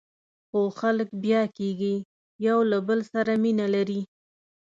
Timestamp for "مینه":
3.43-3.67